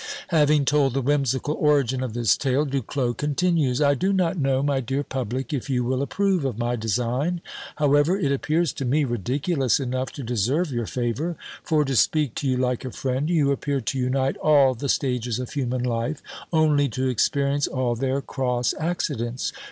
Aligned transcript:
Having 0.29 0.65
told 0.65 0.95
the 0.95 1.01
whimsical 1.03 1.53
origin 1.59 2.01
of 2.01 2.13
this 2.15 2.35
tale, 2.35 2.65
Du 2.65 2.81
Clos 2.81 3.13
continues: 3.15 3.79
"I 3.83 3.93
do 3.93 4.11
not 4.11 4.35
know, 4.35 4.63
my 4.63 4.79
dear 4.79 5.03
Public, 5.03 5.53
if 5.53 5.69
you 5.69 5.83
will 5.83 6.01
approve 6.01 6.43
of 6.43 6.57
my 6.57 6.75
design; 6.75 7.39
however, 7.75 8.17
it 8.17 8.31
appears 8.31 8.73
to 8.73 8.83
me 8.83 9.03
ridiculous 9.03 9.79
enough 9.79 10.11
to 10.13 10.23
deserve 10.23 10.71
your 10.71 10.87
favour; 10.87 11.35
for, 11.61 11.85
to 11.85 11.95
speak 11.95 12.33
to 12.41 12.49
you 12.49 12.57
like 12.57 12.83
a 12.83 12.89
friend, 12.89 13.29
you 13.29 13.51
appear 13.51 13.79
to 13.79 13.99
unite 13.99 14.37
all 14.37 14.73
the 14.73 14.89
stages 14.89 15.37
of 15.37 15.51
human 15.51 15.83
life, 15.83 16.23
only 16.51 16.89
to 16.89 17.07
experience 17.07 17.67
all 17.67 17.93
their 17.95 18.21
cross 18.23 18.73
accidents. 18.79 19.53